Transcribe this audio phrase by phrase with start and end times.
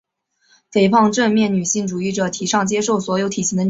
[0.71, 3.59] 肥胖正面女性主义者提倡接受所有体型的女性。